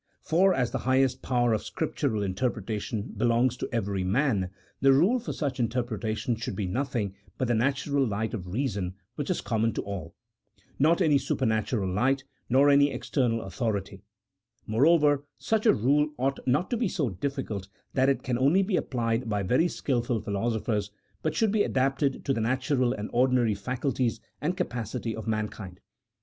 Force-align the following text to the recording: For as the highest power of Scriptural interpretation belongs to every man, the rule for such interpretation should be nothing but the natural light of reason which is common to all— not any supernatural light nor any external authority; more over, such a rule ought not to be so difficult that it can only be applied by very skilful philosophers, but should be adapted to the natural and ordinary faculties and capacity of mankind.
For 0.23 0.51
as 0.51 0.71
the 0.71 0.79
highest 0.79 1.21
power 1.21 1.53
of 1.53 1.61
Scriptural 1.63 2.23
interpretation 2.23 3.13
belongs 3.15 3.55
to 3.57 3.69
every 3.71 4.03
man, 4.03 4.49
the 4.79 4.93
rule 4.93 5.19
for 5.19 5.31
such 5.31 5.59
interpretation 5.59 6.35
should 6.35 6.55
be 6.55 6.65
nothing 6.65 7.13
but 7.37 7.47
the 7.47 7.53
natural 7.53 8.03
light 8.03 8.33
of 8.33 8.47
reason 8.51 8.95
which 9.13 9.29
is 9.29 9.41
common 9.41 9.73
to 9.73 9.81
all— 9.83 10.15
not 10.89 11.01
any 11.01 11.19
supernatural 11.19 11.87
light 11.87 12.23
nor 12.49 12.71
any 12.71 12.89
external 12.91 13.43
authority; 13.43 14.01
more 14.65 14.87
over, 14.87 15.23
such 15.37 15.67
a 15.67 15.73
rule 15.75 16.09
ought 16.17 16.39
not 16.47 16.71
to 16.71 16.77
be 16.77 16.87
so 16.87 17.11
difficult 17.11 17.67
that 17.93 18.09
it 18.09 18.23
can 18.23 18.39
only 18.39 18.63
be 18.63 18.77
applied 18.77 19.29
by 19.29 19.43
very 19.43 19.67
skilful 19.67 20.19
philosophers, 20.19 20.89
but 21.21 21.35
should 21.35 21.51
be 21.51 21.61
adapted 21.61 22.25
to 22.25 22.33
the 22.33 22.41
natural 22.41 22.91
and 22.91 23.07
ordinary 23.13 23.53
faculties 23.53 24.19
and 24.41 24.57
capacity 24.57 25.15
of 25.15 25.27
mankind. 25.27 25.79